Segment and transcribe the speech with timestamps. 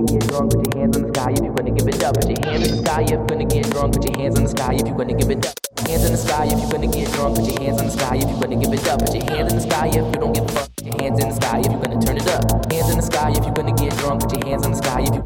[0.00, 2.14] gonna get drunk, put your hands in the sky if you're gonna give it up.
[2.14, 4.44] Put your hands in the sky if you wanna get drunk, put your hands in
[4.44, 5.54] the sky if you're gonna give it up.
[5.86, 8.16] Hands in the sky if you're gonna get drunk, put your hands in the sky
[8.16, 8.98] if you're gonna give it up.
[9.00, 10.68] Put your hands in the sky if you don't give a fuck.
[10.76, 12.72] Put your hands in the sky if you're gonna turn it up.
[12.72, 15.00] Hands in the sky if you're gonna get drunk, put your hands in the sky
[15.00, 15.24] if you.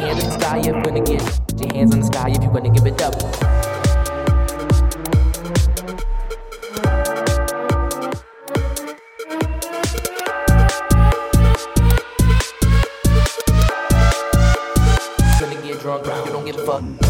[0.00, 1.22] Hands in the sky if you're gonna get.
[1.48, 3.75] Put your hands in the sky if you're gonna give it up.
[16.66, 17.05] fun.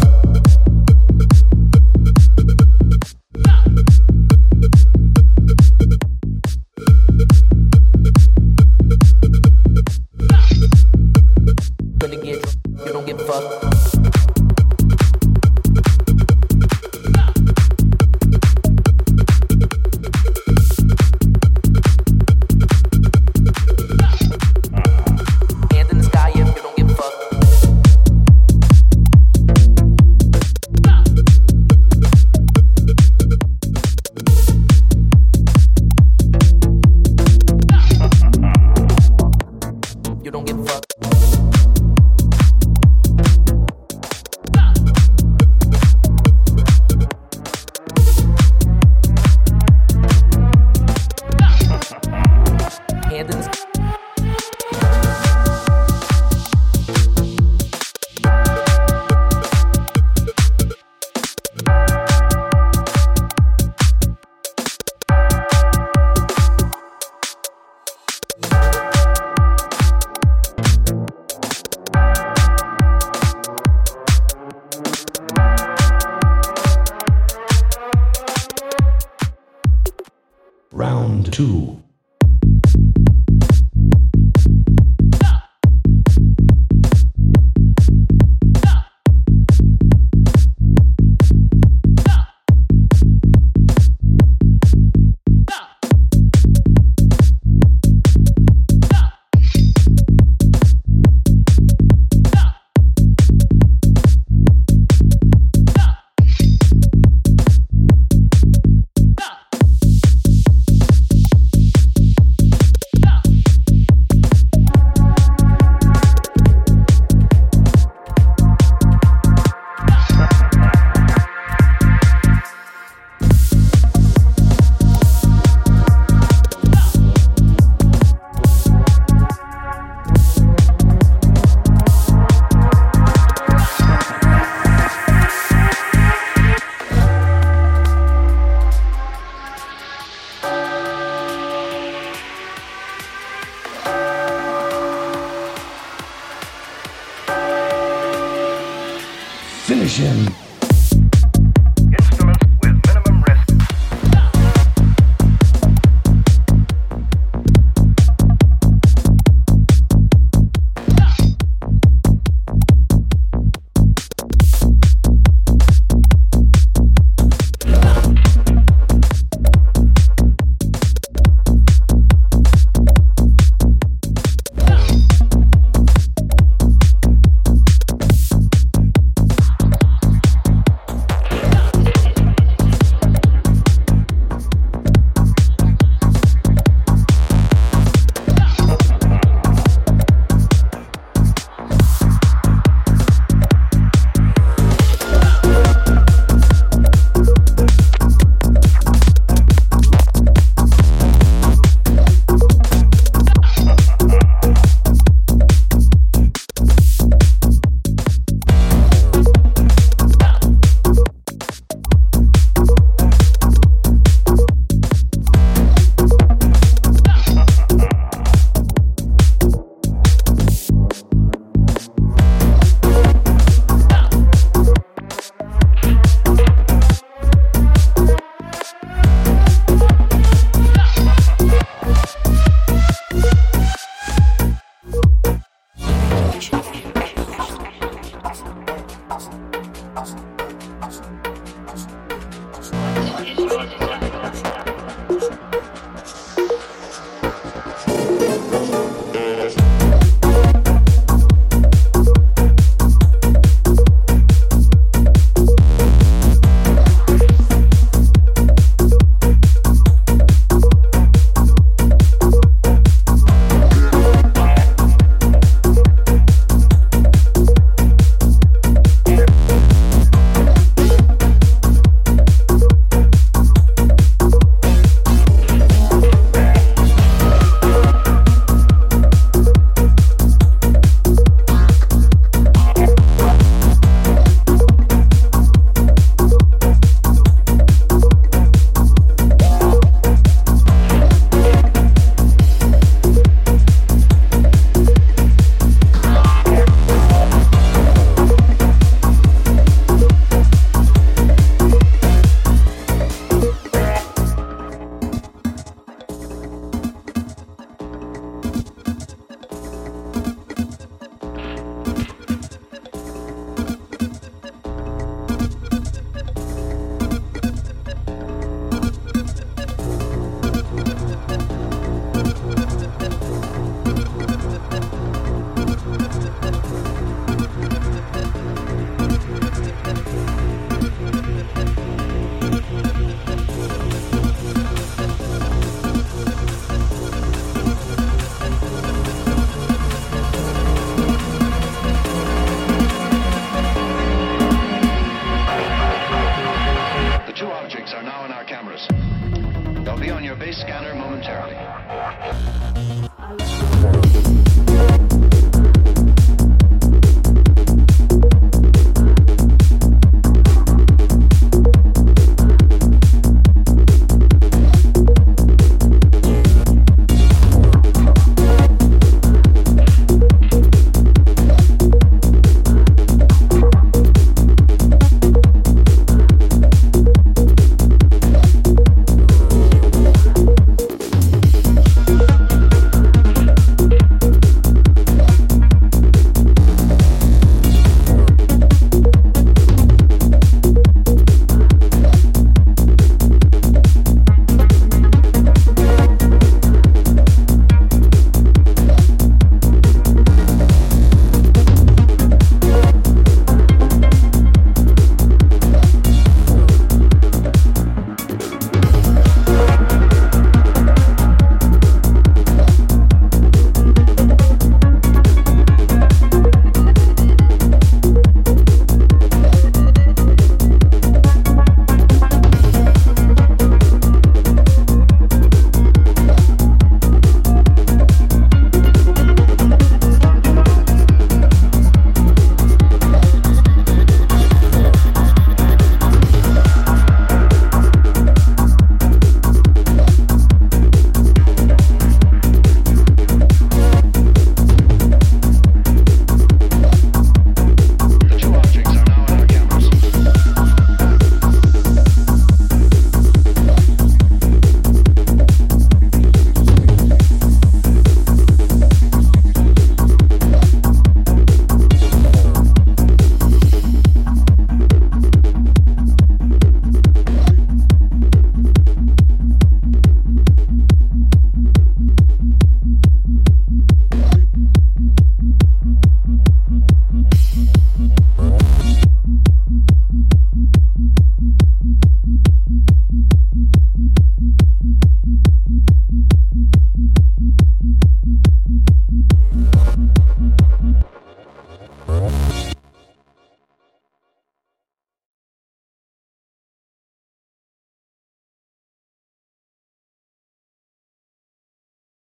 [149.87, 150.46] Finish